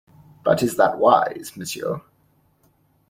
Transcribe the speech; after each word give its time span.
But 0.43 0.63
is 0.63 0.77
that 0.77 0.97
wise, 0.97 1.55
monsieur? 1.55 2.01